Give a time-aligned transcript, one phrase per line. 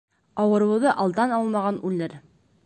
[0.43, 2.19] Ауырыуҙы алдан алмаған үлер